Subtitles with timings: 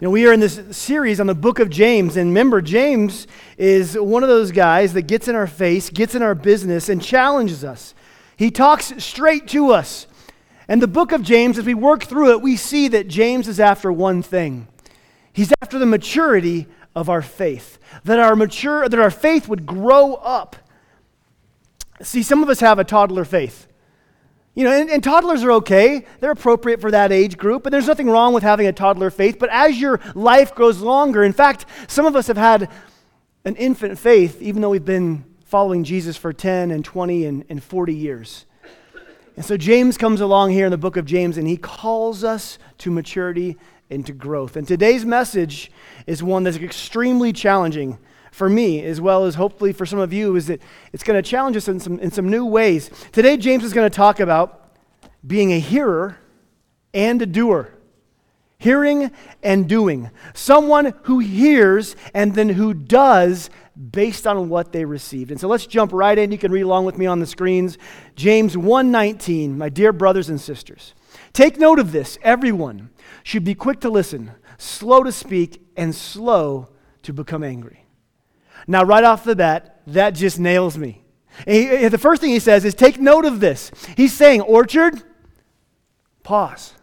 [0.00, 3.26] You know, we are in this series on the book of James, and remember, James
[3.56, 7.02] is one of those guys that gets in our face, gets in our business, and
[7.02, 7.96] challenges us.
[8.36, 10.06] He talks straight to us.
[10.68, 13.58] And the book of James, as we work through it, we see that James is
[13.58, 14.68] after one thing.
[15.32, 17.80] He's after the maturity of our faith.
[18.04, 20.54] That our mature that our faith would grow up.
[22.02, 23.66] See, some of us have a toddler faith.
[24.58, 26.04] You know, and, and, toddlers are okay.
[26.18, 29.38] They're appropriate for that age group, and there's nothing wrong with having a toddler faith.
[29.38, 32.68] But as your life grows longer, in fact, some of us have had
[33.44, 37.62] an infant faith, even though we've been following Jesus for 10 and 20 and, and
[37.62, 38.46] 40 years.
[39.36, 42.58] And so James comes along here in the book of James, and he calls us
[42.78, 43.56] to maturity
[43.90, 44.56] and to growth.
[44.56, 45.70] And today's message
[46.08, 47.96] is one that's extremely challenging
[48.30, 50.60] for me, as well as hopefully for some of you, is that
[50.92, 52.90] it's going to challenge us in some, in some new ways.
[53.12, 54.74] Today, James is going to talk about
[55.26, 56.18] being a hearer
[56.94, 57.74] and a doer.
[58.60, 60.10] Hearing and doing.
[60.34, 65.30] Someone who hears and then who does based on what they received.
[65.30, 66.32] And so let's jump right in.
[66.32, 67.78] You can read along with me on the screens.
[68.16, 70.94] James 1:19, my dear brothers and sisters.
[71.32, 72.18] Take note of this.
[72.22, 72.90] Everyone
[73.22, 76.68] should be quick to listen, slow to speak, and slow
[77.02, 77.84] to become angry.
[78.70, 81.02] Now, right off the bat, that just nails me.
[81.46, 83.70] He, the first thing he says is take note of this.
[83.96, 85.02] He's saying, Orchard,
[86.22, 86.74] pause.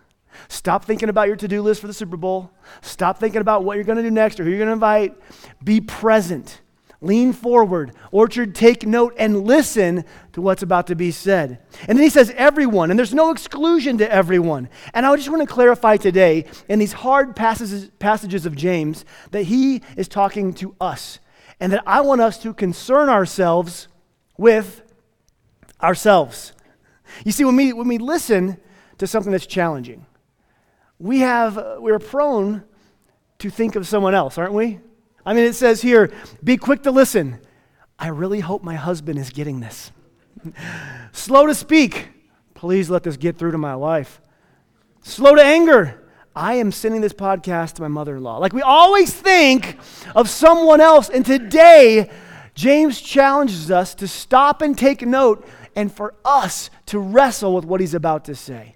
[0.47, 2.51] Stop thinking about your to do list for the Super Bowl.
[2.81, 5.15] Stop thinking about what you're going to do next or who you're going to invite.
[5.63, 6.61] Be present.
[7.01, 7.91] Lean forward.
[8.11, 11.59] Orchard, take note and listen to what's about to be said.
[11.87, 14.69] And then he says, everyone, and there's no exclusion to everyone.
[14.93, 19.43] And I just want to clarify today in these hard passages, passages of James that
[19.43, 21.19] he is talking to us
[21.59, 23.87] and that I want us to concern ourselves
[24.37, 24.81] with
[25.81, 26.53] ourselves.
[27.23, 28.57] You see, when we, when we listen
[28.97, 30.05] to something that's challenging,
[30.99, 32.63] we have, we're prone
[33.39, 34.79] to think of someone else, aren't we?
[35.25, 36.11] I mean, it says here,
[36.43, 37.39] be quick to listen.
[37.97, 39.91] I really hope my husband is getting this.
[41.11, 42.09] Slow to speak.
[42.53, 44.21] Please let this get through to my wife.
[45.03, 46.04] Slow to anger.
[46.35, 48.37] I am sending this podcast to my mother in law.
[48.37, 49.77] Like we always think
[50.15, 51.09] of someone else.
[51.09, 52.09] And today,
[52.55, 57.79] James challenges us to stop and take note and for us to wrestle with what
[57.79, 58.75] he's about to say.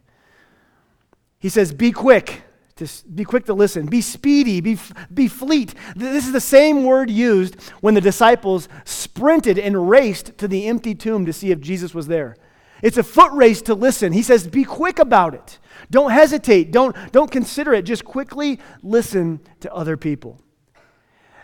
[1.39, 2.43] He says, Be quick.
[2.77, 3.87] To, be quick to listen.
[3.87, 4.61] Be speedy.
[4.61, 4.77] Be,
[5.13, 5.73] be fleet.
[5.97, 10.95] This is the same word used when the disciples sprinted and raced to the empty
[10.95, 12.37] tomb to see if Jesus was there.
[12.81, 14.13] It's a foot race to listen.
[14.13, 15.59] He says, Be quick about it.
[15.91, 16.71] Don't hesitate.
[16.71, 17.83] Don't, don't consider it.
[17.83, 20.39] Just quickly listen to other people.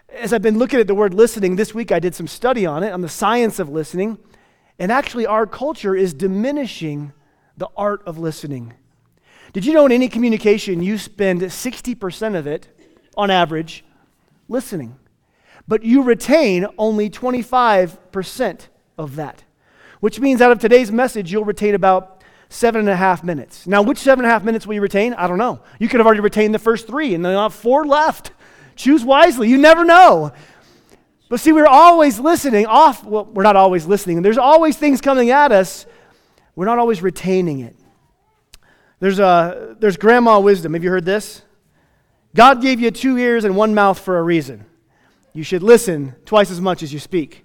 [0.09, 2.83] As I've been looking at the word listening, this week I did some study on
[2.83, 4.17] it, on the science of listening.
[4.79, 7.13] And actually, our culture is diminishing
[7.57, 8.73] the art of listening.
[9.53, 12.67] Did you know in any communication, you spend 60% of it,
[13.15, 13.85] on average,
[14.49, 14.99] listening?
[15.65, 19.44] But you retain only 25% of that,
[20.05, 23.65] which means out of today's message, you'll retain about seven and a half minutes.
[23.65, 25.15] Now, which seven and a half minutes will you retain?
[25.15, 25.61] I don't know.
[25.79, 28.31] You could have already retained the first three, and then have four left.
[28.75, 29.49] Choose wisely.
[29.49, 30.31] You never know.
[31.27, 33.03] But see, we're always listening off.
[33.03, 34.17] Well, we're not always listening.
[34.17, 35.87] And there's always things coming at us.
[36.55, 37.75] We're not always retaining it.
[38.99, 40.75] There's, a, there's grandma wisdom.
[40.75, 41.41] Have you heard this?
[42.35, 44.67] God gave you two ears and one mouth for a reason.
[45.33, 47.44] You should listen twice as much as you speak.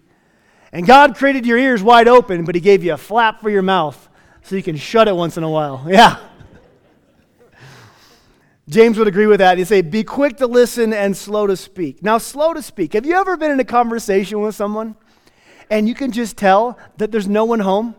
[0.72, 3.62] And God created your ears wide open, but He gave you a flap for your
[3.62, 4.08] mouth
[4.42, 5.84] so you can shut it once in a while.
[5.88, 6.19] Yeah.
[8.69, 9.58] James would agree with that.
[9.58, 12.04] He'd say, Be quick to listen and slow to speak.
[12.04, 12.92] Now, slow to speak.
[12.92, 14.94] Have you ever been in a conversation with someone
[15.70, 17.97] and you can just tell that there's no one home?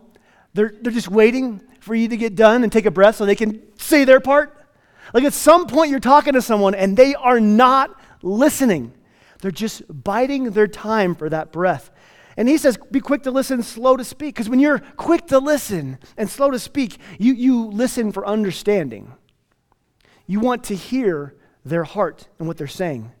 [0.54, 3.34] They're, they're just waiting for you to get done and take a breath so they
[3.34, 4.56] can say their part?
[5.12, 8.94] Like at some point, you're talking to someone and they are not listening.
[9.40, 11.90] They're just biding their time for that breath.
[12.36, 14.34] And he says, be quick to listen, slow to speak.
[14.34, 19.12] Because when you're quick to listen and slow to speak, you, you listen for understanding.
[20.26, 21.34] You want to hear
[21.64, 23.12] their heart and what they're saying.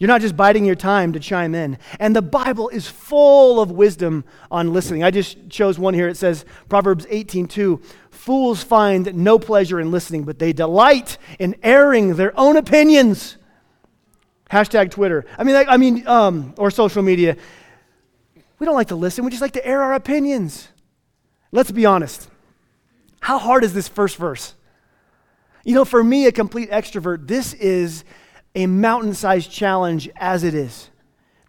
[0.00, 1.76] You're not just biding your time to chime in.
[1.98, 5.04] And the Bible is full of wisdom on listening.
[5.04, 6.08] I just chose one here.
[6.08, 12.16] It says, Proverbs 18:2, fools find no pleasure in listening, but they delight in airing
[12.16, 13.36] their own opinions.
[14.50, 15.26] Hashtag Twitter.
[15.36, 17.36] I mean, I mean, um, or social media.
[18.60, 20.68] We don't like to listen, we just like to air our opinions.
[21.50, 22.28] Let's be honest.
[23.20, 24.54] How hard is this first verse?
[25.64, 28.04] You know, for me, a complete extrovert, this is
[28.54, 30.90] a mountain sized challenge as it is.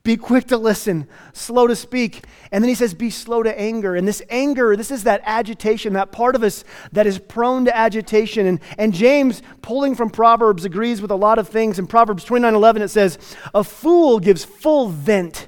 [0.04, 2.24] Be quick to listen, slow to speak.
[2.52, 3.96] And then he says, be slow to anger.
[3.96, 7.76] And this anger, this is that agitation, that part of us that is prone to
[7.76, 8.48] agitation.
[8.48, 11.78] And, and James, pulling from Proverbs, agrees with a lot of things.
[11.78, 13.20] In Proverbs 29 11, it says,
[13.54, 15.48] A fool gives full vent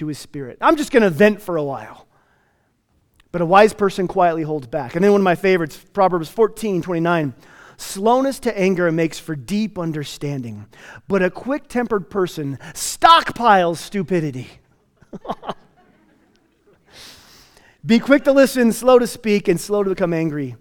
[0.00, 0.58] to his spirit.
[0.60, 2.06] I'm just going to vent for a while.
[3.32, 4.96] But a wise person quietly holds back.
[4.96, 7.34] And then one of my favorites, Proverbs 14 29.
[7.76, 10.66] Slowness to anger makes for deep understanding,
[11.08, 14.48] but a quick tempered person stockpiles stupidity.
[17.86, 20.56] Be quick to listen, slow to speak, and slow to become angry.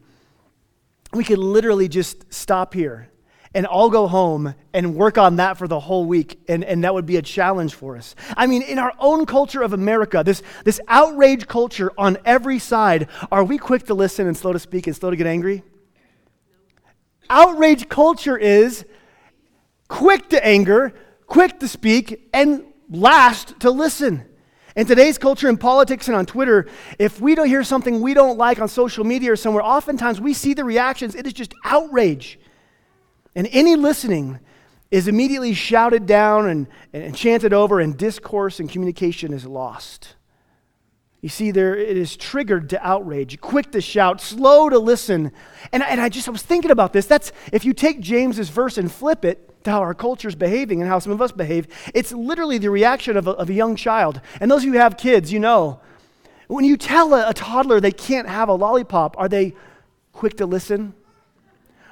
[1.11, 3.09] We could literally just stop here
[3.53, 6.93] and all go home and work on that for the whole week, and, and that
[6.93, 8.15] would be a challenge for us.
[8.37, 13.07] I mean, in our own culture of America, this, this outrage culture on every side,
[13.31, 15.63] are we quick to listen and slow to speak and slow to get angry?
[17.29, 18.85] Outrage culture is
[19.87, 20.93] quick to anger,
[21.25, 24.25] quick to speak, and last to listen.
[24.75, 26.67] In today's culture, in politics, and on Twitter,
[26.99, 30.33] if we don't hear something we don't like on social media or somewhere, oftentimes we
[30.33, 31.15] see the reactions.
[31.15, 32.39] It is just outrage.
[33.35, 34.39] And any listening
[34.91, 40.15] is immediately shouted down and, and chanted over, and discourse and communication is lost.
[41.21, 45.33] You see, there it is triggered to outrage, quick to shout, slow to listen.
[45.73, 47.05] And, and I just I was thinking about this.
[47.07, 50.81] That's if you take James's verse and flip it to how our culture is behaving
[50.81, 53.75] and how some of us behave, it's literally the reaction of a, of a young
[53.75, 54.21] child.
[54.39, 55.81] And those of you who have kids, you know,
[56.47, 59.53] when you tell a, a toddler they can't have a lollipop, are they
[60.13, 60.93] quick to listen?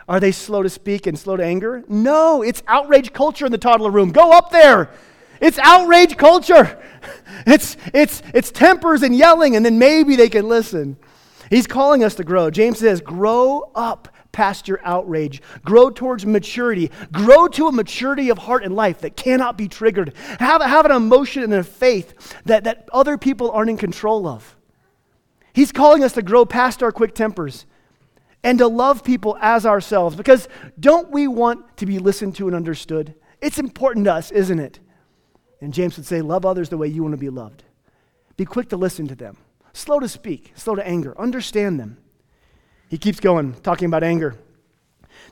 [0.07, 1.83] Are they slow to speak and slow to anger?
[1.87, 4.11] No, it's outrage culture in the toddler room.
[4.11, 4.89] Go up there
[5.41, 6.81] it's outrage culture.
[7.45, 10.97] It's, it's, it's tempers and yelling, and then maybe they can listen.
[11.49, 12.49] He's calling us to grow.
[12.49, 15.41] James says, Grow up past your outrage.
[15.63, 16.91] Grow towards maturity.
[17.11, 20.13] Grow to a maturity of heart and life that cannot be triggered.
[20.39, 24.57] Have, have an emotion and a faith that, that other people aren't in control of.
[25.53, 27.65] He's calling us to grow past our quick tempers
[28.43, 30.47] and to love people as ourselves because
[30.79, 33.15] don't we want to be listened to and understood?
[33.41, 34.79] It's important to us, isn't it?
[35.61, 37.63] And James would say, Love others the way you want to be loved.
[38.35, 39.37] Be quick to listen to them,
[39.73, 41.97] slow to speak, slow to anger, understand them.
[42.89, 44.35] He keeps going, talking about anger.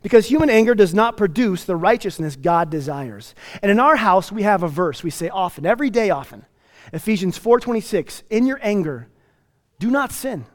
[0.02, 3.34] Because human anger does not produce the righteousness God desires.
[3.62, 6.46] And in our house, we have a verse we say often, every day often.
[6.92, 9.07] Ephesians 4:26, in your anger,
[9.80, 10.46] do not sin.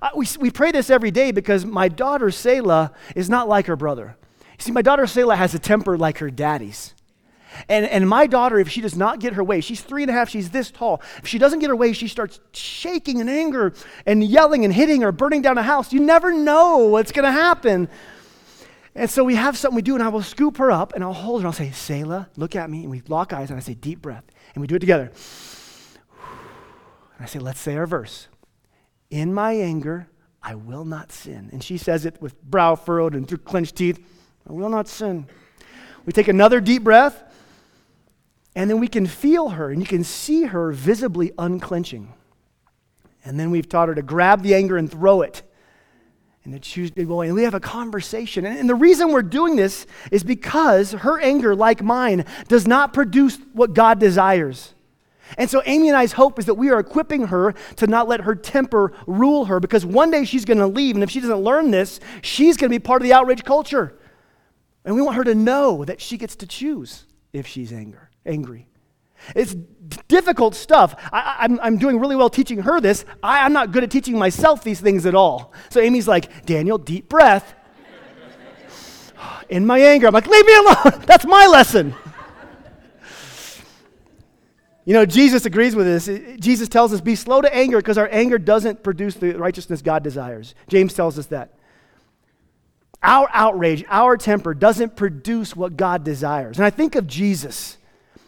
[0.00, 3.76] Uh, we, we pray this every day because my daughter Selah is not like her
[3.76, 4.16] brother.
[4.58, 6.94] You see, my daughter Selah has a temper like her daddy's.
[7.68, 10.14] And, and my daughter, if she does not get her way, she's three and a
[10.14, 11.02] half, she's this tall.
[11.18, 13.72] If she doesn't get her way, she starts shaking in anger
[14.06, 15.92] and yelling and hitting or burning down a house.
[15.92, 17.88] You never know what's going to happen.
[18.94, 21.12] And so we have something we do, and I will scoop her up and I'll
[21.12, 21.48] hold her.
[21.48, 22.82] I'll say, Selah, look at me.
[22.82, 24.24] And we lock eyes, and I say, deep breath.
[24.54, 25.12] And we do it together.
[27.16, 28.28] And I say, let's say our verse.
[29.10, 30.08] In my anger,
[30.42, 31.50] I will not sin.
[31.52, 33.98] And she says it with brow furrowed and through clenched teeth
[34.48, 35.26] I will not sin.
[36.06, 37.22] We take another deep breath.
[38.56, 42.12] And then we can feel her and you can see her visibly unclenching.
[43.24, 45.42] And then we've taught her to grab the anger and throw it.
[46.42, 48.46] And to choose go And we have a conversation.
[48.46, 53.38] And the reason we're doing this is because her anger, like mine, does not produce
[53.52, 54.74] what God desires.
[55.38, 58.22] And so Amy and I's hope is that we are equipping her to not let
[58.22, 60.96] her temper rule her because one day she's going to leave.
[60.96, 63.98] And if she doesn't learn this, she's going to be part of the outrage culture.
[64.84, 68.66] And we want her to know that she gets to choose if she's angry angry.
[69.34, 69.54] It's
[70.08, 70.94] difficult stuff.
[71.12, 73.04] I, am I'm, I'm doing really well teaching her this.
[73.22, 75.52] I, I'm not good at teaching myself these things at all.
[75.68, 77.54] So Amy's like, Daniel, deep breath.
[79.50, 81.02] In my anger, I'm like, leave me alone.
[81.06, 81.94] That's my lesson.
[84.90, 86.40] You know, Jesus agrees with this.
[86.40, 90.02] Jesus tells us, be slow to anger because our anger doesn't produce the righteousness God
[90.02, 90.56] desires.
[90.66, 91.54] James tells us that.
[93.00, 96.56] Our outrage, our temper doesn't produce what God desires.
[96.56, 97.78] And I think of Jesus.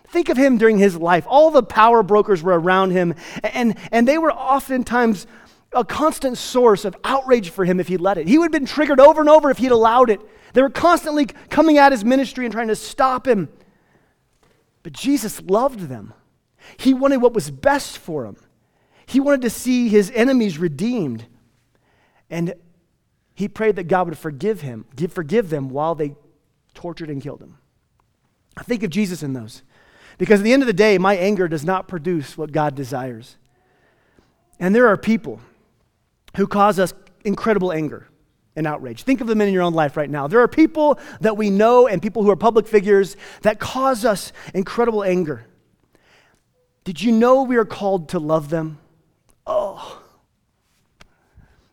[0.06, 1.24] Think of him during his life.
[1.26, 5.26] All the power brokers were around him, and, and they were oftentimes
[5.72, 8.28] a constant source of outrage for him if he let it.
[8.28, 10.20] He would have been triggered over and over if he'd allowed it.
[10.52, 13.48] They were constantly coming at his ministry and trying to stop him.
[14.84, 16.14] But Jesus loved them.
[16.76, 18.36] He wanted what was best for him.
[19.06, 21.26] He wanted to see his enemies redeemed.
[22.30, 22.54] And
[23.34, 26.14] he prayed that God would forgive him, forgive them while they
[26.74, 27.58] tortured and killed him.
[28.56, 29.62] I think of Jesus in those.
[30.18, 33.36] Because at the end of the day, my anger does not produce what God desires.
[34.60, 35.40] And there are people
[36.36, 38.08] who cause us incredible anger
[38.54, 39.02] and outrage.
[39.02, 40.28] Think of them in your own life right now.
[40.28, 44.32] There are people that we know and people who are public figures that cause us
[44.54, 45.46] incredible anger.
[46.84, 48.78] Did you know we are called to love them?
[49.46, 50.02] Oh.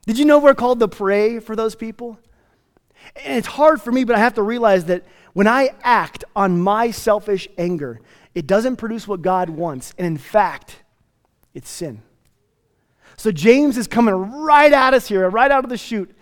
[0.06, 2.20] Did you know we're called to pray for those people?
[3.16, 6.60] And it's hard for me, but I have to realize that when I act on
[6.60, 8.02] my selfish anger,
[8.36, 9.94] it doesn't produce what God wants.
[9.98, 10.84] And in fact,
[11.54, 12.02] it's sin.
[13.18, 16.16] So James is coming right at us here, right out of the chute.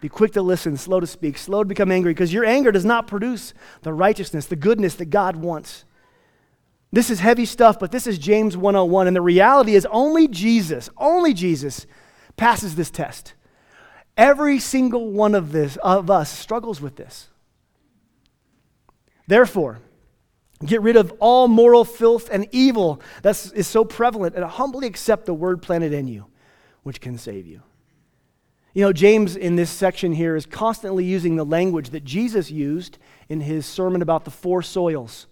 [0.00, 2.84] Be quick to listen, slow to speak, slow to become angry, because your anger does
[2.84, 5.84] not produce the righteousness, the goodness that God wants.
[6.92, 9.06] This is heavy stuff, but this is James 101.
[9.06, 11.86] And the reality is only Jesus, only Jesus
[12.36, 13.32] passes this test.
[14.14, 17.28] Every single one of this of us struggles with this.
[19.26, 19.78] Therefore,
[20.66, 25.24] get rid of all moral filth and evil that is so prevalent and humbly accept
[25.24, 26.26] the word planted in you,
[26.82, 27.62] which can save you.
[28.74, 32.98] You know, James in this section here is constantly using the language that Jesus used
[33.30, 35.26] in his sermon about the four soils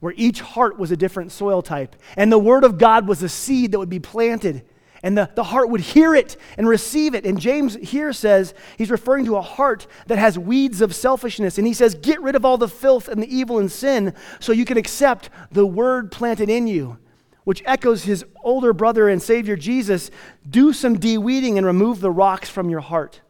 [0.00, 1.96] where each heart was a different soil type.
[2.16, 4.64] And the Word of God was a seed that would be planted,
[5.02, 7.24] and the, the heart would hear it and receive it.
[7.24, 11.58] And James here says he's referring to a heart that has weeds of selfishness.
[11.58, 14.52] And he says, Get rid of all the filth and the evil and sin so
[14.52, 16.98] you can accept the Word planted in you.
[17.44, 20.10] Which echoes his older brother and Savior Jesus
[20.48, 23.20] do some de-weeding and remove the rocks from your heart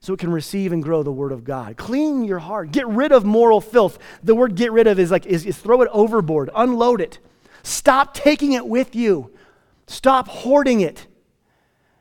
[0.00, 1.76] so it can receive and grow the word of God.
[1.76, 2.70] Clean your heart.
[2.70, 3.98] Get rid of moral filth.
[4.22, 7.18] The word get rid of is like is, is throw it overboard, unload it.
[7.62, 9.30] Stop taking it with you.
[9.86, 11.06] Stop hoarding it.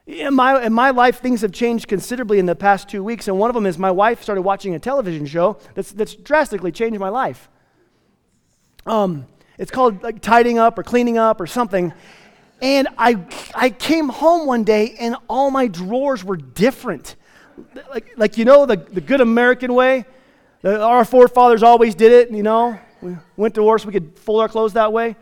[0.05, 3.37] In my, in my life, things have changed considerably in the past two weeks, and
[3.37, 6.97] one of them is my wife started watching a television show that's, that's drastically changed
[6.97, 7.49] my life.
[8.85, 9.27] Um,
[9.57, 11.91] it's called like tidying up or cleaning up or something.
[12.61, 13.17] And I,
[13.53, 17.16] I came home one day and all my drawers were different
[17.89, 20.05] like, like you know, the, the good American way.
[20.61, 22.79] The, our forefathers always did it, you know.
[23.01, 25.15] We went to war so we could fold our clothes that way.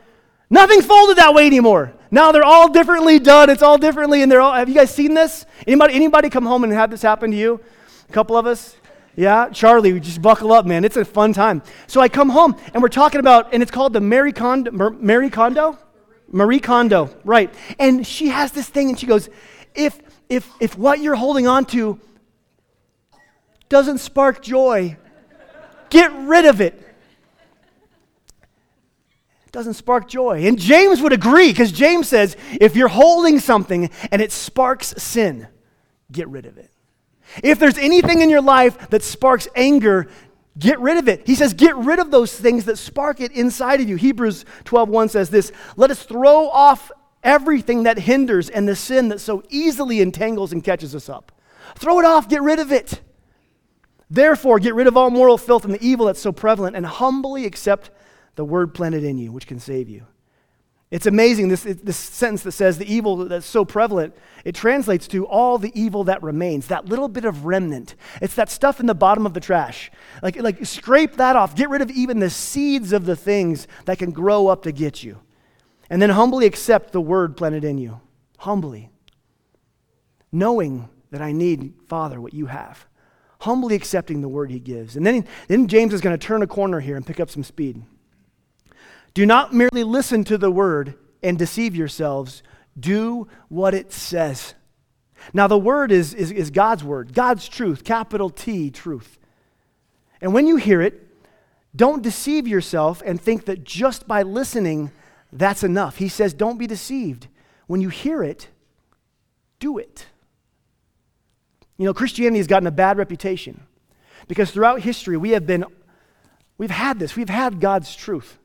[0.49, 1.93] Nothing's folded that way anymore.
[2.11, 3.49] Now they're all differently done.
[3.49, 4.53] It's all differently, and they're all.
[4.53, 5.45] Have you guys seen this?
[5.67, 5.95] Anybody?
[5.95, 7.59] Anybody come home and have this happen to you?
[8.07, 8.75] A couple of us.
[9.17, 10.83] Yeah, Charlie, just buckle up, man.
[10.83, 11.63] It's a fun time.
[11.87, 15.29] So I come home and we're talking about, and it's called the Mary Kondo, Mary
[15.29, 15.79] Kondo,
[16.27, 17.53] Marie Kondo, right?
[17.79, 19.29] And she has this thing, and she goes,
[19.73, 19.99] if
[20.29, 21.99] if if what you're holding on to
[23.69, 24.97] doesn't spark joy,
[25.89, 26.73] get rid of it.
[29.45, 30.45] It doesn't spark joy.
[30.47, 35.47] And James would agree because James says if you're holding something and it sparks sin,
[36.11, 36.71] get rid of it.
[37.43, 40.07] If there's anything in your life that sparks anger,
[40.59, 41.25] get rid of it.
[41.25, 43.95] He says get rid of those things that spark it inside of you.
[43.95, 46.91] Hebrews 12:1 says this, "Let us throw off
[47.25, 51.31] everything that hinders and the sin that so easily entangles and catches us up.
[51.75, 53.01] Throw it off, get rid of it.
[54.09, 57.45] Therefore, get rid of all moral filth and the evil that's so prevalent and humbly
[57.45, 57.89] accept
[58.35, 60.05] the word planted in you, which can save you.
[60.91, 65.25] It's amazing, this, this sentence that says the evil that's so prevalent, it translates to
[65.25, 67.95] all the evil that remains, that little bit of remnant.
[68.21, 69.91] It's that stuff in the bottom of the trash.
[70.21, 71.55] Like, like scrape that off.
[71.55, 75.03] Get rid of even the seeds of the things that can grow up to get
[75.03, 75.19] you.
[75.89, 77.99] And then humbly accept the word planted in you.
[78.37, 78.91] Humbly.
[80.31, 82.85] Knowing that I need, Father, what you have
[83.39, 84.95] humbly accepting the word he gives.
[84.95, 87.43] And then, then James is going to turn a corner here and pick up some
[87.43, 87.83] speed.
[89.13, 92.43] Do not merely listen to the word and deceive yourselves,
[92.79, 94.53] do what it says.
[95.33, 99.17] Now, the word is, is, is God's word, God's truth, capital T, truth.
[100.21, 101.01] And when you hear it,
[101.75, 104.91] don't deceive yourself and think that just by listening,
[105.31, 105.97] that's enough.
[105.97, 107.27] He says, don't be deceived.
[107.67, 108.49] When you hear it,
[109.59, 110.07] do it.
[111.77, 113.61] You know, Christianity has gotten a bad reputation
[114.27, 115.65] because throughout history we have been,
[116.57, 118.37] we've had this, we've had God's truth,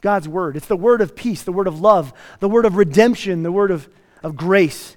[0.00, 0.56] God's word.
[0.56, 3.70] It's the word of peace, the word of love, the word of redemption, the word
[3.70, 3.88] of,
[4.22, 4.96] of grace.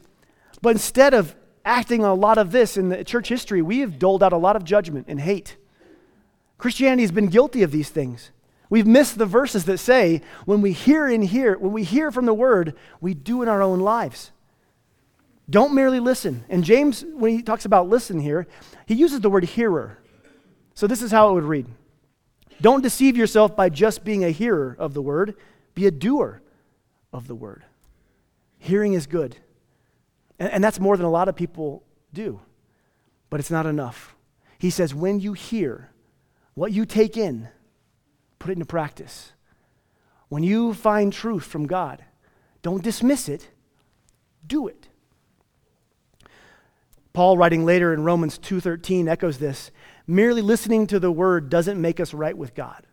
[0.61, 3.99] But instead of acting on a lot of this in the church history, we have
[3.99, 5.57] doled out a lot of judgment and hate.
[6.57, 8.31] Christianity has been guilty of these things.
[8.69, 12.25] We've missed the verses that say, when we hear and hear, when we hear from
[12.25, 14.31] the word, we do in our own lives.
[15.51, 16.45] Don't merely listen.
[16.49, 18.47] And James, when he talks about listen here,
[18.85, 19.99] he uses the word hearer.
[20.73, 21.67] So this is how it would read
[22.61, 25.35] Don't deceive yourself by just being a hearer of the word,
[25.75, 26.41] be a doer
[27.11, 27.65] of the word.
[28.57, 29.35] Hearing is good.
[30.39, 32.39] And, and that's more than a lot of people do,
[33.29, 34.15] but it's not enough.
[34.57, 35.89] He says, when you hear,
[36.53, 37.49] what you take in,
[38.39, 39.33] put it into practice.
[40.29, 42.05] When you find truth from God,
[42.61, 43.49] don't dismiss it,
[44.47, 44.87] do it.
[47.13, 49.71] Paul writing later in Romans 2:13 echoes this.
[50.07, 52.85] Merely listening to the word doesn't make us right with God.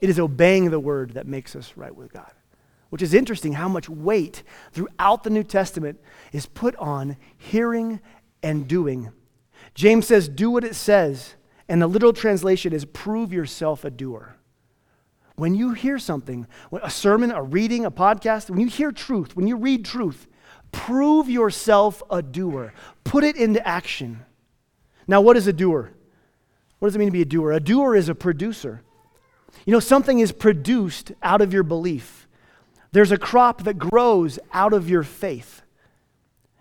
[0.00, 2.32] It is obeying the word that makes us right with God.
[2.90, 5.98] which is interesting how much weight throughout the New Testament
[6.30, 8.00] is put on hearing
[8.42, 9.10] and doing.
[9.74, 11.34] James says, Do what it says.
[11.70, 14.36] And the literal translation is prove yourself a doer.
[15.36, 19.46] When you hear something, a sermon, a reading, a podcast, when you hear truth, when
[19.46, 20.26] you read truth,
[20.72, 22.72] prove yourself a doer.
[23.04, 24.24] Put it into action.
[25.06, 25.92] Now, what is a doer?
[26.78, 27.52] What does it mean to be a doer?
[27.52, 28.82] A doer is a producer.
[29.64, 32.26] You know, something is produced out of your belief.
[32.90, 35.62] There's a crop that grows out of your faith.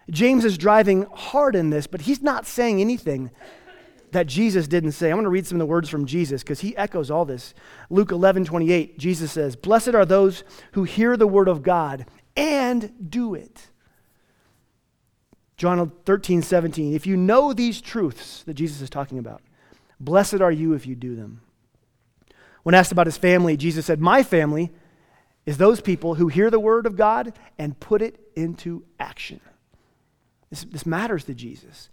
[0.10, 3.32] James is driving hard in this, but he's not saying anything
[4.12, 5.10] that Jesus didn't say.
[5.10, 7.54] I'm going to read some of the words from Jesus because he echoes all this.
[7.90, 13.10] Luke 11, 28, Jesus says, Blessed are those who hear the word of God and
[13.10, 13.71] do it.
[15.62, 19.44] John 13, 17, if you know these truths that Jesus is talking about,
[20.00, 21.42] blessed are you if you do them.
[22.64, 24.72] When asked about his family, Jesus said, My family
[25.46, 29.40] is those people who hear the word of God and put it into action.
[30.50, 31.90] This, this matters to Jesus.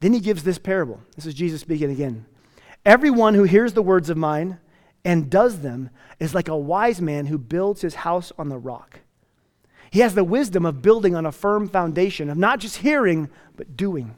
[0.00, 1.02] Then he gives this parable.
[1.14, 2.24] This is Jesus speaking again.
[2.86, 4.60] Everyone who hears the words of mine
[5.04, 9.00] and does them is like a wise man who builds his house on the rock.
[9.90, 13.76] He has the wisdom of building on a firm foundation, of not just hearing, but
[13.76, 14.14] doing.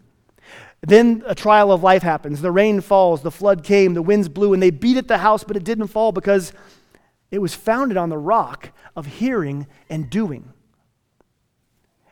[0.83, 2.43] Then a trial of life happens.
[2.43, 5.45] The rain falls, the flood came, the winds blew, and they beat at the house,
[5.45, 6.53] but it didn't fall because
[7.31, 10.53] it was founded on the rock of hearing and doing.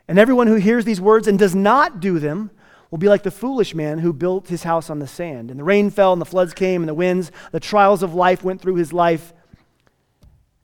[0.08, 2.50] And everyone who hears these words and does not do them
[2.90, 5.50] will be like the foolish man who built his house on the sand.
[5.50, 8.42] And the rain fell, and the floods came, and the winds, the trials of life
[8.42, 9.32] went through his life,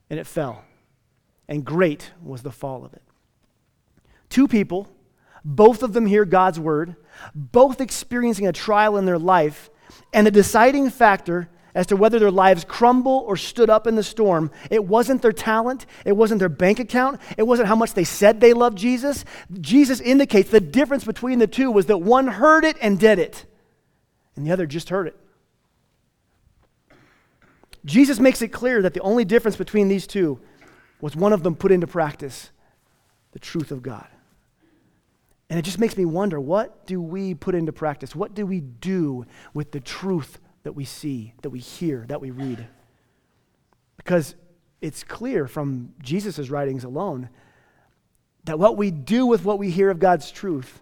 [0.09, 0.65] and it fell.
[1.49, 3.03] And great was the fall of it.
[4.29, 4.89] Two people,
[5.45, 6.97] both of them hear God's word,
[7.35, 9.71] both experiencing a trial in their life,
[10.13, 14.03] and the deciding factor as to whether their lives crumble or stood up in the
[14.03, 14.51] storm.
[14.71, 18.41] It wasn't their talent, it wasn't their bank account, it wasn't how much they said
[18.41, 19.27] they loved Jesus.
[19.61, 23.45] Jesus indicates the difference between the two was that one heard it and did it,
[24.35, 25.17] and the other just heard it.
[27.85, 30.41] Jesus makes it clear that the only difference between these two
[31.01, 32.51] was one of them put into practice
[33.33, 34.07] the truth of God.
[35.49, 38.17] And it just makes me wonder what do we put into practice?
[38.17, 42.33] What do we do with the truth that we see, that we hear, that we
[42.33, 42.67] read.
[43.97, 44.35] Because
[44.81, 47.29] it's clear from Jesus' writings alone
[48.43, 50.81] that what we do with what we hear of God's truth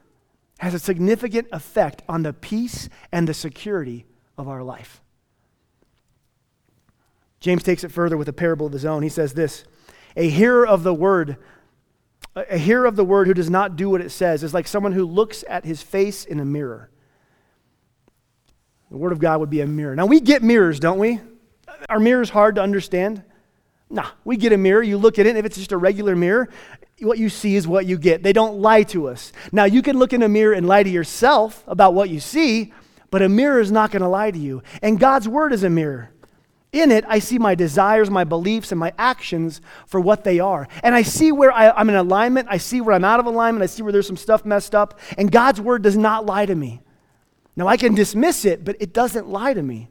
[0.59, 4.07] has a significant effect on the peace and the security
[4.38, 5.03] of our life.
[7.38, 9.03] James takes it further with a parable of his own.
[9.03, 9.64] He says this
[10.16, 11.37] A hearer of the word,
[12.37, 14.92] a hearer of the word who does not do what it says is like someone
[14.92, 16.90] who looks at his face in a mirror.
[18.90, 19.96] The Word of God would be a mirror.
[19.96, 21.20] Now, we get mirrors, don't we?
[21.88, 23.24] Are mirrors hard to understand?
[23.90, 26.14] Nah, we get a mirror, you look at it, and if it's just a regular
[26.14, 26.48] mirror,
[27.00, 28.22] what you see is what you get.
[28.22, 29.33] They don't lie to us.
[29.50, 32.72] Now, you can look in a mirror and lie to yourself about what you see,
[33.11, 34.62] but a mirror is not going to lie to you.
[34.81, 36.11] And God's Word is a mirror.
[36.74, 40.66] In it, I see my desires, my beliefs, and my actions for what they are.
[40.82, 42.48] And I see where I, am in alignment.
[42.50, 43.62] I see where I'm out of alignment.
[43.62, 44.98] I see where there's some stuff messed up.
[45.16, 46.82] And God's Word does not lie to me.
[47.54, 49.88] Now, I can dismiss it, but it doesn't lie to me.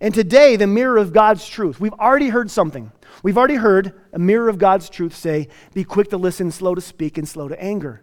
[0.00, 2.90] And today, the mirror of God's truth, we've already heard something.
[3.22, 6.80] We've already heard a mirror of God's truth say, Be quick to listen, slow to
[6.80, 8.02] speak, and slow to anger.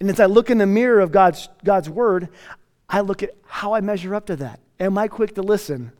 [0.00, 2.30] And as I look in the mirror of God's, God's word,
[2.88, 4.60] I look at how I measure up to that.
[4.80, 5.92] Am I quick to listen?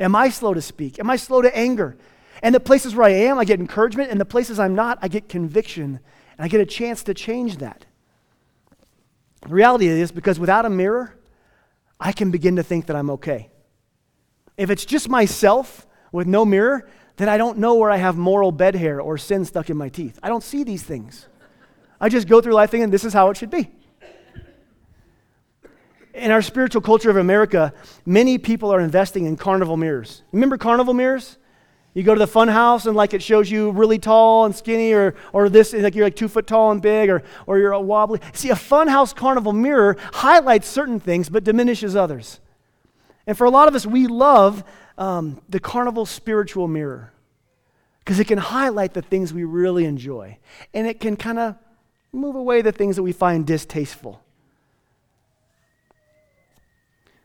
[0.00, 0.98] Am I slow to speak?
[0.98, 1.96] Am I slow to anger?
[2.42, 4.10] And the places where I am, I get encouragement.
[4.10, 6.00] And the places I'm not, I get conviction.
[6.38, 7.84] And I get a chance to change that.
[9.42, 11.16] The reality is, because without a mirror,
[11.98, 13.50] I can begin to think that I'm okay.
[14.56, 18.52] If it's just myself with no mirror, then I don't know where I have moral
[18.52, 20.18] bed hair or sin stuck in my teeth.
[20.22, 21.28] I don't see these things.
[22.00, 23.70] I just go through life thinking this is how it should be.
[26.14, 27.72] In our spiritual culture of America,
[28.04, 30.22] many people are investing in carnival mirrors.
[30.32, 31.38] Remember carnival mirrors?
[31.94, 34.92] You go to the fun house and like it shows you really tall and skinny
[34.92, 37.80] or, or this, like you're like two foot tall and big or, or you're a
[37.80, 38.20] wobbly.
[38.32, 42.40] See, a fun house carnival mirror highlights certain things but diminishes others.
[43.26, 44.64] And for a lot of us, we love
[44.98, 47.12] um, the carnival spiritual mirror
[48.00, 50.38] because it can highlight the things we really enjoy
[50.72, 51.56] and it can kind of
[52.12, 54.22] move away the things that we find distasteful.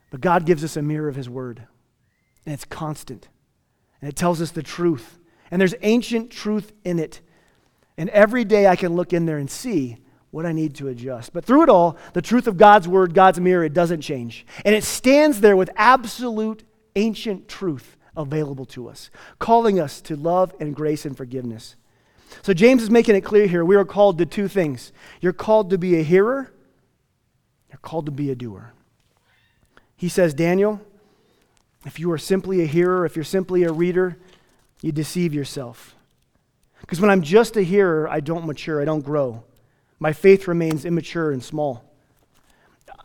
[0.09, 1.67] But God gives us a mirror of His Word,
[2.45, 3.27] and it's constant.
[4.01, 5.17] And it tells us the truth.
[5.49, 7.21] And there's ancient truth in it.
[7.97, 9.97] And every day I can look in there and see
[10.31, 11.33] what I need to adjust.
[11.33, 14.45] But through it all, the truth of God's word, God's mirror, it doesn't change.
[14.65, 16.63] And it stands there with absolute
[16.95, 21.75] ancient truth available to us, calling us to love and grace and forgiveness.
[22.41, 24.91] So James is making it clear here we are called to two things.
[25.21, 26.51] You're called to be a hearer,
[27.69, 28.73] you're called to be a doer.
[29.95, 30.81] He says, Daniel,
[31.86, 34.17] if you are simply a hearer, if you're simply a reader,
[34.81, 35.95] you deceive yourself.
[36.81, 39.43] Because when I'm just a hearer, I don't mature, I don't grow.
[39.99, 41.84] My faith remains immature and small.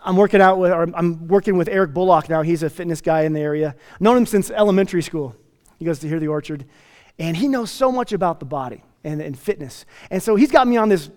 [0.03, 2.42] I'm working out with, I'm working with Eric Bullock now.
[2.42, 3.76] He's a fitness guy in the area.
[4.00, 5.37] Known him since elementary school.
[5.79, 6.64] He goes to Hear the Orchard,
[7.18, 9.85] and he knows so much about the body and, and fitness.
[10.11, 11.11] And so he's got me on this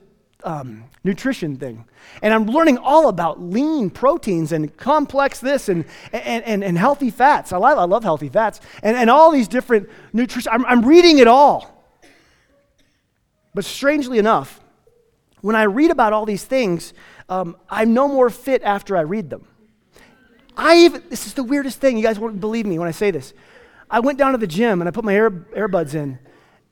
[0.43, 1.85] um, nutrition thing.
[2.21, 7.09] And I'm learning all about lean proteins and complex this and, and, and, and healthy
[7.09, 7.51] fats.
[7.51, 8.61] I love, I love healthy fats.
[8.81, 10.51] And, and all these different nutrition.
[10.51, 11.69] I'm, I'm reading it all.
[13.53, 14.59] But strangely enough,
[15.41, 16.93] when I read about all these things,
[17.29, 19.47] um, I'm no more fit after I read them.
[20.55, 21.97] I even, this is the weirdest thing.
[21.97, 23.33] You guys won't believe me when I say this.
[23.89, 26.19] I went down to the gym and I put my air, earbuds in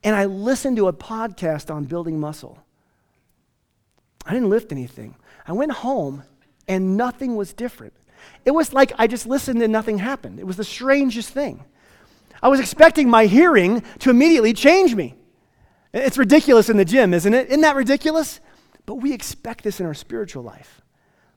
[0.04, 2.58] and I listened to a podcast on building muscle.
[4.24, 5.16] I didn't lift anything.
[5.46, 6.22] I went home
[6.68, 7.94] and nothing was different.
[8.44, 10.38] It was like I just listened and nothing happened.
[10.38, 11.64] It was the strangest thing.
[12.42, 15.14] I was expecting my hearing to immediately change me.
[15.92, 17.48] It's ridiculous in the gym, isn't it?
[17.48, 18.40] Isn't that ridiculous?
[18.86, 20.80] But we expect this in our spiritual life.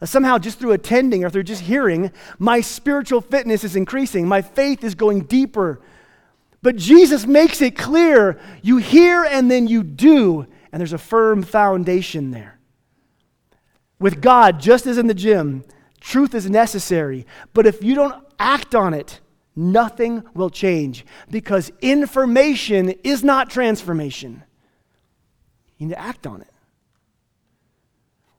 [0.04, 4.28] somehow, just through attending or through just hearing, my spiritual fitness is increasing.
[4.28, 5.82] My faith is going deeper.
[6.62, 11.44] But Jesus makes it clear you hear and then you do, and there's a firm
[11.44, 12.55] foundation there.
[14.00, 15.64] With God, just as in the gym,
[16.00, 17.26] truth is necessary.
[17.54, 19.22] But if you don't act on it,
[19.56, 24.44] nothing will change because information is not transformation.
[25.78, 26.52] You need to act on it.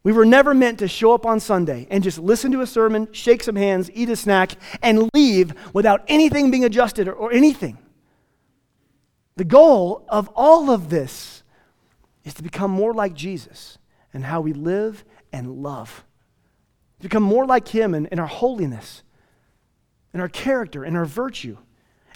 [0.03, 3.09] We were never meant to show up on Sunday and just listen to a sermon,
[3.11, 7.77] shake some hands, eat a snack, and leave without anything being adjusted or, or anything.
[9.35, 11.42] The goal of all of this
[12.25, 13.79] is to become more like Jesus
[14.14, 15.05] and how we live
[15.37, 16.05] and love.
[17.01, 19.03] To become more like Him in, in our holiness,
[20.14, 21.59] in our character, in our virtue.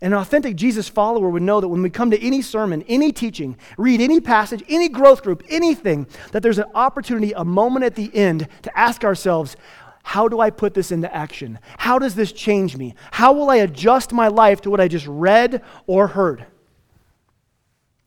[0.00, 3.12] And an authentic Jesus follower would know that when we come to any sermon, any
[3.12, 7.94] teaching, read any passage, any growth group, anything, that there's an opportunity, a moment at
[7.94, 9.56] the end to ask ourselves,
[10.02, 11.58] how do I put this into action?
[11.76, 12.94] How does this change me?
[13.10, 16.46] How will I adjust my life to what I just read or heard?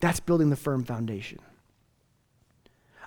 [0.00, 1.38] That's building the firm foundation.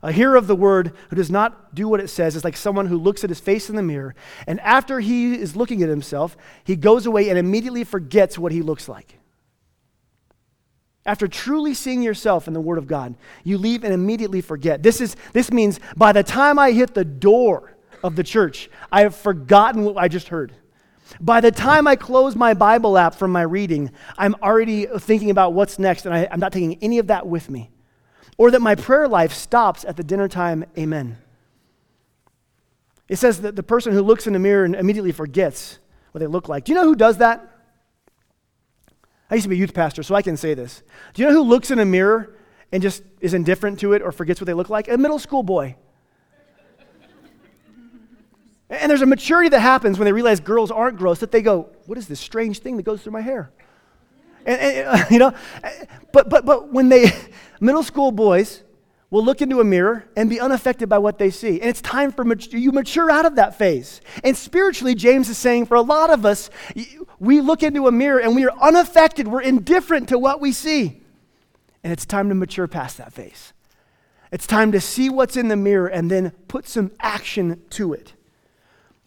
[0.04, 2.86] A hearer of the word who does not do what it says is like someone
[2.86, 6.38] who looks at his face in the mirror, and after he is looking at himself,
[6.64, 9.18] he goes away and immediately forgets what he looks like.
[11.06, 14.84] After truly seeing yourself in the Word of God, you leave and immediately forget.
[14.84, 19.02] This, is, this means by the time I hit the door of the church, I
[19.02, 20.54] have forgotten what I just heard.
[21.22, 25.54] By the time I close my Bible app from my reading, I'm already thinking about
[25.54, 27.72] what's next, and I, am not taking any of that with me.
[28.38, 31.18] Or that my prayer life stops at the dinner time, amen.
[33.10, 35.80] It says that the person who looks in the mirror and immediately forgets
[36.12, 36.66] what they look like.
[36.66, 37.58] Do you know who does that?
[39.30, 40.84] I used to be a youth pastor, so I can say this.
[41.14, 42.36] Do you know who looks in a mirror
[42.72, 44.88] and just is indifferent to it or forgets what they look like?
[44.88, 45.76] A middle school boy.
[48.70, 51.70] And there's a maturity that happens when they realize girls aren't gross that they go,
[51.86, 53.52] What is this strange thing that goes through my hair?
[54.46, 55.34] And, and you know,
[56.12, 57.06] but, but, but when they,
[57.60, 58.64] middle school boys
[59.10, 61.62] will look into a mirror and be unaffected by what they see.
[61.62, 64.02] And it's time for mature, you mature out of that phase.
[64.24, 66.50] And spiritually, James is saying for a lot of us,
[67.20, 71.02] we look into a mirror and we are unaffected, we're indifferent to what we see.
[71.84, 73.54] And it's time to mature past that phase.
[74.30, 78.14] It's time to see what's in the mirror and then put some action to it.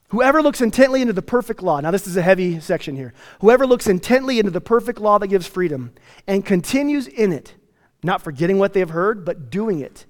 [0.08, 3.12] Whoever looks intently into the perfect law, now this is a heavy section here.
[3.42, 5.92] Whoever looks intently into the perfect law that gives freedom
[6.26, 7.54] and continues in it,
[8.02, 10.06] not forgetting what they have heard, but doing it,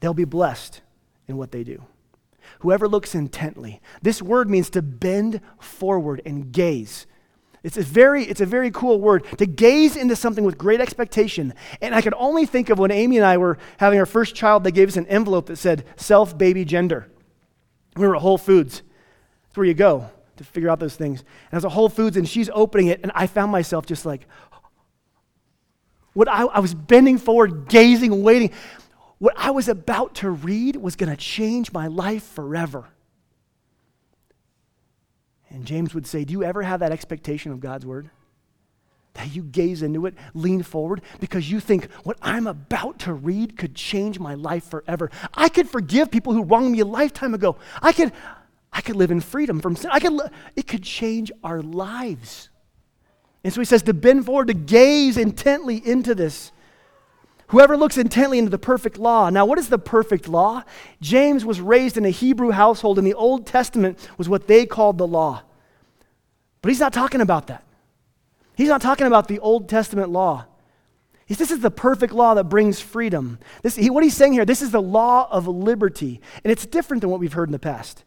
[0.00, 0.80] they'll be blessed
[1.28, 1.84] in what they do.
[2.60, 3.80] Whoever looks intently.
[4.02, 7.06] This word means to bend forward and gaze.
[7.62, 11.54] It's a very, it's a very cool word to gaze into something with great expectation.
[11.80, 14.64] And I could only think of when Amy and I were having our first child,
[14.64, 17.08] they gave us an envelope that said self, baby, gender.
[17.96, 18.82] We were at Whole Foods.
[19.44, 21.20] That's where you go to figure out those things.
[21.20, 24.26] And as a Whole Foods, and she's opening it, and I found myself just like,
[26.14, 28.50] what I, I was bending forward, gazing, waiting.
[29.18, 32.88] What I was about to read was going to change my life forever.
[35.48, 38.10] And James would say, Do you ever have that expectation of God's word?
[39.14, 43.58] That you gaze into it, lean forward, because you think what I'm about to read
[43.58, 45.10] could change my life forever.
[45.34, 47.56] I could forgive people who wronged me a lifetime ago.
[47.82, 48.12] I could,
[48.72, 49.90] I could live in freedom from sin.
[49.92, 50.18] I could,
[50.56, 52.48] it could change our lives.
[53.44, 56.52] And so he says to bend forward, to gaze intently into this.
[57.48, 59.28] Whoever looks intently into the perfect law.
[59.28, 60.62] Now, what is the perfect law?
[61.00, 64.96] James was raised in a Hebrew household, and the Old Testament was what they called
[64.96, 65.42] the law.
[66.62, 67.64] But he's not talking about that.
[68.56, 70.46] He's not talking about the Old Testament law.
[71.26, 73.38] He's, this is the perfect law that brings freedom.
[73.62, 77.00] This, he, what he's saying here, this is the law of liberty, and it's different
[77.00, 78.04] than what we've heard in the past.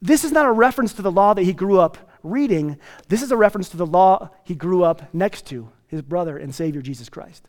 [0.00, 1.98] This is not a reference to the law that he grew up
[2.30, 2.78] reading.
[3.08, 6.54] This is a reference to the law he grew up next to, his brother and
[6.54, 7.48] Savior Jesus Christ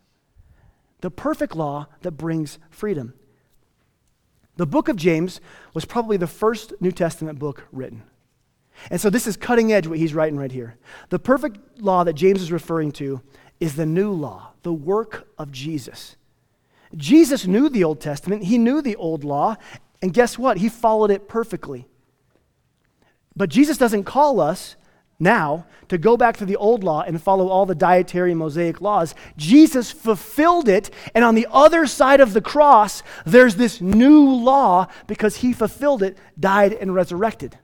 [1.02, 3.14] the perfect law that brings freedom.
[4.58, 5.40] The book of James
[5.74, 8.04] was probably the first New Testament book written.
[8.92, 10.78] And so this is cutting edge what he's writing right here.
[11.10, 13.22] The perfect law that James is referring to
[13.60, 16.16] is the new law, the work of Jesus.
[16.96, 19.56] Jesus knew the Old Testament, he knew the old law,
[20.02, 20.58] and guess what?
[20.58, 21.88] He followed it perfectly.
[23.40, 24.76] But Jesus doesn't call us
[25.18, 29.16] now to go back to the old law and follow all the dietary Mosaic laws.
[29.38, 34.88] Jesus fulfilled it, and on the other side of the cross, there's this new law
[35.08, 37.58] because he fulfilled it, died, and resurrected.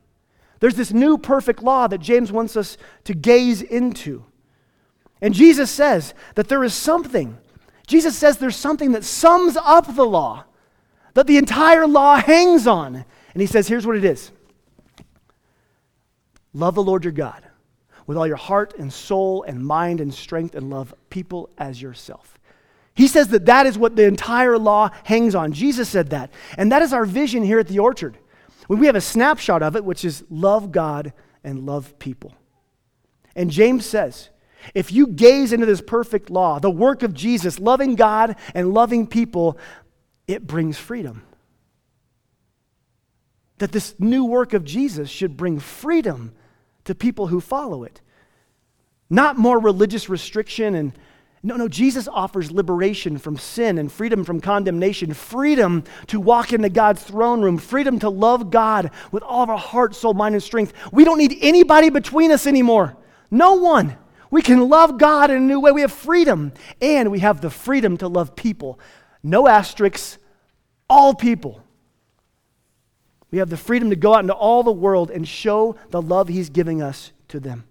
[0.61, 4.23] There's this new perfect law that James wants us to gaze into.
[5.21, 7.37] And Jesus says that there is something.
[7.85, 10.45] Jesus says there's something that sums up the law,
[11.15, 13.03] that the entire law hangs on.
[13.33, 14.31] And he says, here's what it is
[16.55, 17.43] Love the Lord your God
[18.07, 22.39] with all your heart and soul and mind and strength and love people as yourself.
[22.93, 25.51] He says that that is what the entire law hangs on.
[25.51, 26.31] Jesus said that.
[26.57, 28.17] And that is our vision here at the orchard.
[28.67, 31.11] When we have a snapshot of it, which is love God
[31.43, 32.33] and love people.
[33.35, 34.29] And James says,
[34.73, 39.07] if you gaze into this perfect law, the work of Jesus, loving God and loving
[39.07, 39.57] people,
[40.25, 41.23] it brings freedom
[43.57, 46.33] that this new work of Jesus should bring freedom
[46.85, 48.01] to people who follow it.
[49.09, 50.93] Not more religious restriction and
[51.45, 56.69] no, no, Jesus offers liberation from sin and freedom from condemnation, freedom to walk into
[56.69, 60.43] God's throne room, freedom to love God with all of our heart, soul, mind, and
[60.43, 60.73] strength.
[60.91, 62.97] We don't need anybody between us anymore.
[63.29, 63.95] No one.
[64.31, 65.71] We can love God in a new way.
[65.71, 68.79] We have freedom, and we have the freedom to love people.
[69.21, 70.17] No asterisks,
[70.89, 71.61] all people.
[73.31, 76.27] We have the freedom to go out into all the world and show the love
[76.27, 77.65] He's giving us to them.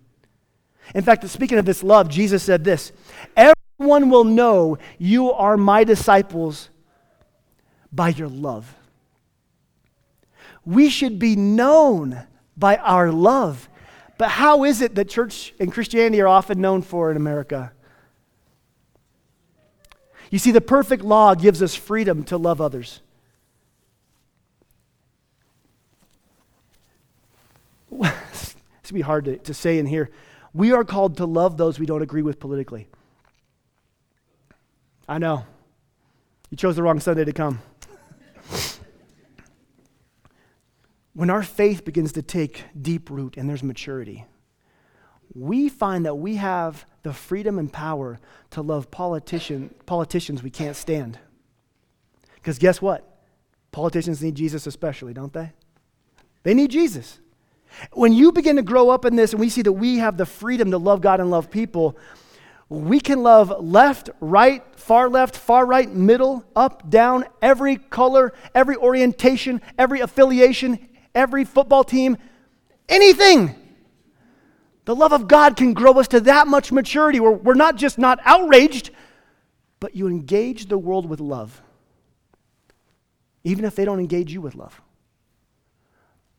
[0.95, 2.93] In fact, speaking of this love, Jesus said this
[3.37, 6.71] Everyone will know you are my disciples
[7.93, 8.75] by your love.
[10.64, 13.69] We should be known by our love.
[14.17, 17.73] But how is it that church and Christianity are often known for in America?
[20.31, 23.01] You see, the perfect law gives us freedom to love others.
[28.85, 30.11] This would be hard to, to say in here.
[30.53, 32.87] We are called to love those we don't agree with politically.
[35.09, 35.47] I know.
[36.51, 37.61] You chose the wrong Sunday to come.
[41.14, 44.27] when our faith begins to take deep root and there's maturity,
[45.35, 48.20] we find that we have the freedom and power
[48.51, 51.18] to love politician, politicians we can't stand.
[52.35, 53.18] Because guess what?
[53.73, 55.53] Politicians need Jesus especially, don't they?
[56.42, 57.18] They need Jesus.
[57.92, 60.26] When you begin to grow up in this and we see that we have the
[60.26, 61.96] freedom to love God and love people,
[62.68, 68.76] we can love left, right, far left, far right, middle, up, down, every color, every
[68.76, 72.16] orientation, every affiliation, every football team,
[72.88, 73.54] anything.
[74.87, 77.98] The love of God can grow us to that much maturity where we're not just
[77.98, 78.90] not outraged,
[79.80, 81.62] but you engage the world with love,
[83.44, 84.80] even if they don't engage you with love.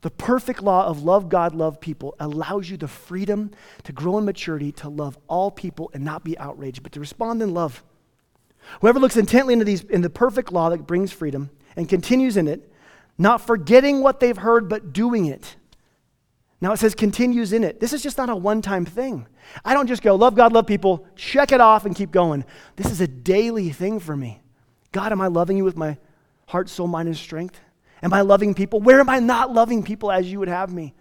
[0.05, 3.49] The perfect law of love God, love people allows you the freedom
[3.85, 7.41] to grow in maturity, to love all people and not be outraged, but to respond
[7.41, 7.83] in love.
[8.81, 12.47] Whoever looks intently into these in the perfect law that brings freedom and continues in
[12.47, 12.71] it,
[13.17, 15.55] not forgetting what they've heard, but doing it.
[16.61, 17.79] Now it says continues in it.
[17.79, 19.25] This is just not a one time thing.
[19.65, 22.45] I don't just go, love God, love people, check it off and keep going.
[22.75, 24.43] This is a daily thing for me.
[24.91, 25.97] God, am I loving you with my
[26.45, 27.59] heart, soul, mind, and strength?
[28.05, 28.79] Am I loving people?
[28.79, 30.93] Where am I not loving people as you would have me?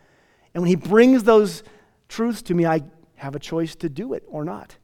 [0.55, 1.63] And when he brings those
[2.09, 2.83] truths to me, I
[3.17, 4.79] have a choice to do it or not.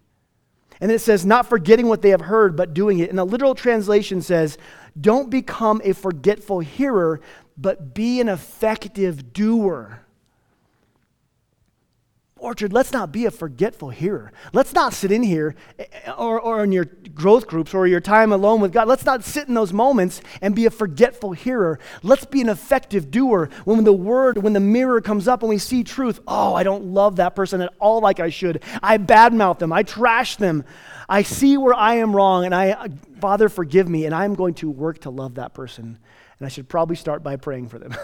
[0.83, 3.09] And it says, not forgetting what they have heard, but doing it.
[3.09, 4.59] And the literal translation says,
[5.00, 7.22] don't become a forgetful hearer,
[7.56, 10.02] but be an effective doer.
[12.40, 14.33] Orchard, let's not be a forgetful hearer.
[14.53, 15.85] Let's not sit in here eh,
[16.16, 18.88] or, or in your growth groups or your time alone with God.
[18.88, 21.79] Let's not sit in those moments and be a forgetful hearer.
[22.03, 23.50] Let's be an effective doer.
[23.64, 26.87] When the word, when the mirror comes up and we see truth, oh, I don't
[26.87, 28.62] love that person at all like I should.
[28.83, 29.72] I badmouth them.
[29.72, 30.64] I trash them.
[31.11, 32.88] I see where I am wrong, and I,
[33.20, 35.98] Father, forgive me, and I'm going to work to love that person.
[36.38, 37.96] And I should probably start by praying for them.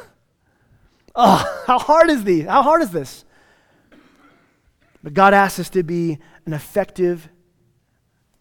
[1.14, 2.46] oh, how hard is these?
[2.46, 3.24] How hard is this?
[5.06, 7.28] But God asks us to be an effective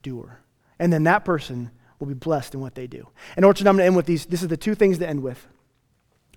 [0.01, 0.39] doer.
[0.79, 3.07] And then that person will be blessed in what they do.
[3.35, 4.25] And Orchard, I'm going to end with these.
[4.25, 5.45] This is the two things to end with.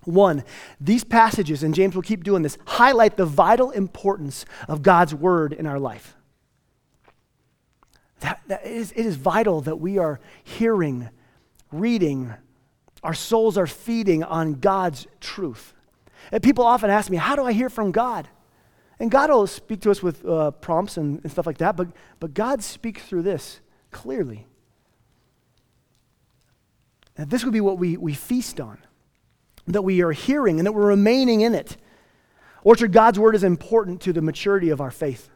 [0.03, 0.43] One,
[0.79, 5.51] these passages, and James will keep doing this, highlight the vital importance of God's word
[5.51, 6.15] in our life.
[8.19, 11.09] That, that is, it is vital that we are hearing,
[11.71, 12.35] reading,
[13.01, 15.73] our souls are feeding on God's truth.
[16.31, 18.27] And people often ask me, How do I hear from God?
[18.99, 21.87] And God will speak to us with uh, prompts and, and stuff like that, but,
[22.19, 24.45] but God speaks through this clearly.
[27.15, 28.77] This would be what we, we feast on,
[29.67, 31.77] that we are hearing and that we're remaining in it.
[32.63, 35.29] Orchard, God's word is important to the maturity of our faith.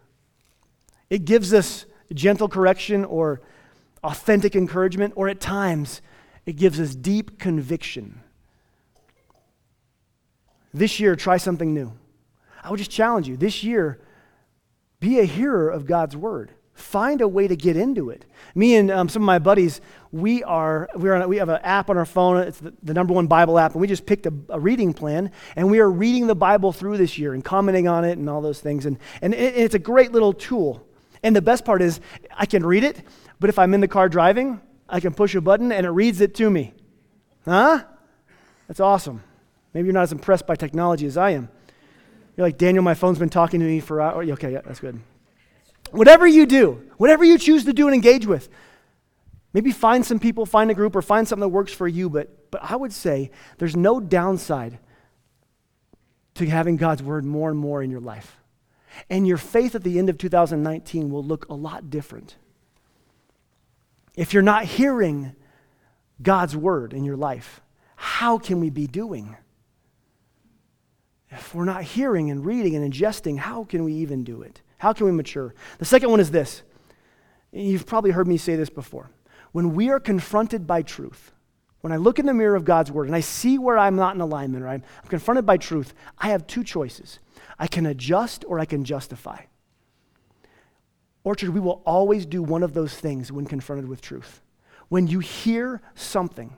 [1.10, 3.42] It gives us gentle correction or
[4.04, 6.02] authentic encouragement, or at times,
[6.46, 8.22] it gives us deep conviction.
[10.74, 11.94] This year, try something new.
[12.64, 14.00] I would just challenge you this year,
[15.00, 16.52] be a hearer of God's word.
[16.74, 18.26] Find a way to get into it.
[18.56, 19.80] Me and um, some of my buddies,
[20.12, 22.38] we are, we, are on, we have an app on our phone.
[22.38, 25.32] It's the, the number one Bible app, and we just picked a, a, reading plan,
[25.56, 28.42] and we are reading the Bible through this year and commenting on it and all
[28.42, 28.88] those things.
[28.88, 30.88] And, and it, it's a great little tool.
[31.22, 32.00] And the best part is,
[32.36, 33.02] I can read it,
[33.40, 36.22] but if I'm in the car driving, I can push a button and it reads
[36.22, 36.74] it to me.
[37.46, 37.84] Huh?
[38.68, 39.24] That's awesome.
[39.74, 41.50] Maybe you're not as impressed by technology as I am.
[42.36, 44.28] You're like, Daniel, my phone's been talking to me for hours.
[44.30, 45.00] Oh, okay, yeah, that's good.
[45.92, 48.50] Whatever you do, whatever you choose to do and engage with,
[49.54, 52.10] maybe find some people, find a group, or find something that works for you.
[52.10, 54.80] But, but I would say there's no downside
[56.36, 58.38] to having God's word more and more in your life.
[59.10, 62.36] And your faith at the end of 2019 will look a lot different.
[64.16, 65.36] If you're not hearing
[66.22, 67.62] God's word in your life,
[67.96, 69.36] how can we be doing?
[71.34, 74.62] If we're not hearing and reading and ingesting, how can we even do it?
[74.78, 75.54] How can we mature?
[75.80, 76.62] The second one is this.
[77.52, 79.10] You've probably heard me say this before.
[79.52, 81.32] When we are confronted by truth,
[81.82, 84.16] when I look in the mirror of God's word and I see where I'm not
[84.16, 87.20] in alignment I'm, I'm confronted by truth, I have two choices.
[87.60, 89.42] I can adjust or I can justify.
[91.24, 94.42] Orchard, we will always do one of those things when confronted with truth.
[94.90, 96.54] When you hear something,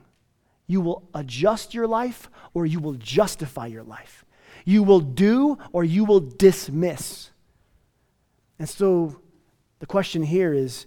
[0.66, 4.24] you will adjust your life or you will justify your life.
[4.66, 7.30] You will do or you will dismiss.
[8.58, 9.20] And so
[9.78, 10.86] the question here is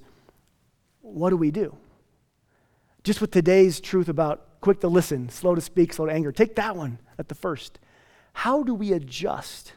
[1.01, 1.75] what do we do?
[3.03, 6.55] Just with today's truth about quick to listen, slow to speak, slow to anger, take
[6.57, 7.79] that one at the first.
[8.33, 9.73] How do we adjust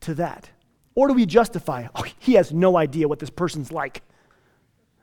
[0.00, 0.50] to that?
[0.94, 4.02] Or do we justify, oh, he has no idea what this person's like?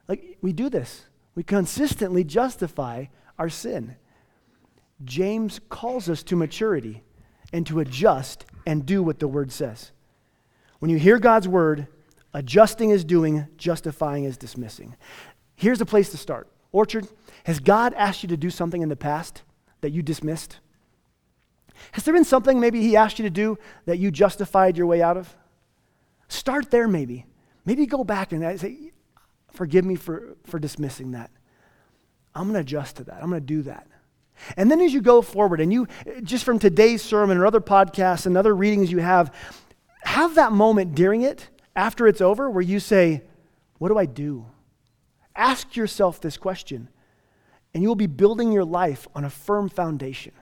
[0.07, 1.05] Like, we do this.
[1.35, 3.05] We consistently justify
[3.37, 3.95] our sin.
[5.03, 7.03] James calls us to maturity
[7.51, 9.91] and to adjust and do what the word says.
[10.79, 11.87] When you hear God's word,
[12.33, 14.95] adjusting is doing, justifying is dismissing.
[15.55, 16.47] Here's a place to start.
[16.71, 17.07] Orchard,
[17.43, 19.41] has God asked you to do something in the past
[19.81, 20.59] that you dismissed?
[21.93, 25.01] Has there been something maybe He asked you to do that you justified your way
[25.01, 25.35] out of?
[26.27, 27.25] Start there, maybe.
[27.65, 28.91] Maybe go back and say,
[29.51, 31.31] Forgive me for, for dismissing that.
[32.35, 33.15] I'm going to adjust to that.
[33.15, 33.87] I'm going to do that.
[34.57, 35.87] And then as you go forward, and you,
[36.23, 39.33] just from today's sermon or other podcasts and other readings you have,
[40.03, 43.23] have that moment during it, after it's over, where you say,
[43.77, 44.45] What do I do?
[45.35, 46.89] Ask yourself this question,
[47.73, 50.33] and you will be building your life on a firm foundation.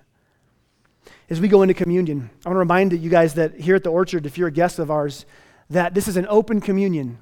[1.30, 3.92] As we go into communion, I want to remind you guys that here at the
[3.92, 5.26] Orchard, if you're a guest of ours,
[5.70, 7.18] that this is an open communion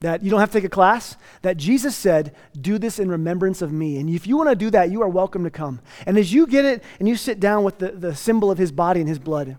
[0.00, 3.62] that you don't have to take a class, that Jesus said, Do this in remembrance
[3.62, 3.98] of me.
[3.98, 5.80] And if you want to do that, you are welcome to come.
[6.06, 8.70] And as you get it and you sit down with the, the symbol of his
[8.70, 9.56] body and his blood,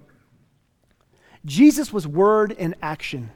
[1.46, 3.32] Jesus was word and action.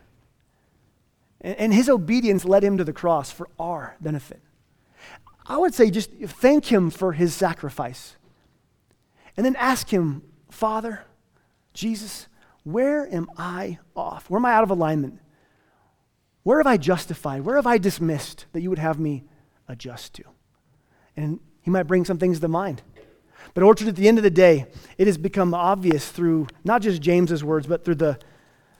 [1.42, 4.42] And, and his obedience led him to the cross for our benefit.
[5.46, 8.16] I would say just thank him for his sacrifice.
[9.36, 11.04] And then ask him, Father,
[11.74, 12.28] Jesus,
[12.64, 14.30] where am I off?
[14.30, 15.20] Where am I out of alignment?
[16.44, 17.42] Where have I justified?
[17.42, 19.24] Where have I dismissed that you would have me
[19.68, 20.24] adjust to?
[21.16, 22.82] And he might bring some things to mind.
[23.54, 24.68] But, Orchard, at the end of the day,
[24.98, 28.20] it has become obvious through not just James's words, but through the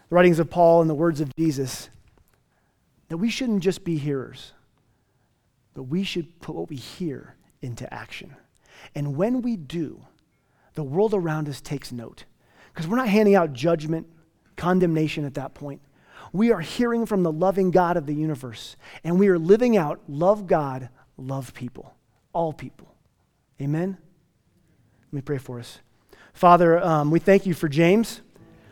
[0.10, 1.90] writings of Paul and the words of Jesus
[3.10, 4.54] that we shouldn't just be hearers,
[5.74, 8.36] but we should put what we hear into action.
[8.96, 10.02] And when we do,
[10.74, 12.26] the world around us takes note.
[12.74, 14.08] Because we're not handing out judgment,
[14.56, 15.82] condemnation at that point.
[16.34, 20.02] We are hearing from the loving God of the universe, and we are living out
[20.10, 21.94] love God, love people,
[22.34, 22.94] all people.
[23.62, 23.98] Amen?
[25.06, 25.80] Let me pray for us.
[26.34, 28.22] Father, um, we thank you for James.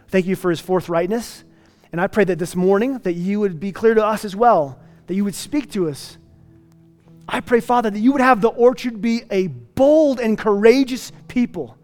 [0.07, 1.43] Thank you for his forthrightness.
[1.91, 4.79] And I pray that this morning that you would be clear to us as well,
[5.05, 6.17] that you would speak to us.
[7.29, 11.77] I pray, Father, that you would have the orchard be a bold and courageous people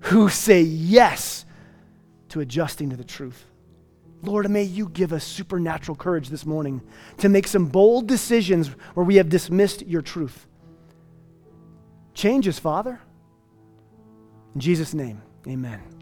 [0.00, 1.46] who say yes
[2.28, 3.46] to adjusting to the truth.
[4.24, 6.80] Lord, may you give us supernatural courage this morning
[7.18, 10.46] to make some bold decisions where we have dismissed your truth.
[12.14, 13.00] Change us, Father.
[14.54, 15.93] In Jesus' name, amen.